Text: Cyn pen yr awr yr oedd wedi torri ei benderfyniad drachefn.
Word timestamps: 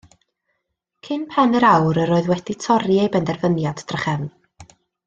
Cyn 1.07 1.25
pen 1.35 1.53
yr 1.59 1.67
awr 1.73 2.01
yr 2.05 2.13
oedd 2.17 2.33
wedi 2.33 2.57
torri 2.65 2.99
ei 3.05 3.13
benderfyniad 3.19 3.87
drachefn. 3.93 4.31